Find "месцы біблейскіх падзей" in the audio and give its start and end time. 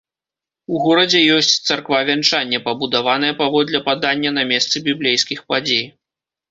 4.55-5.85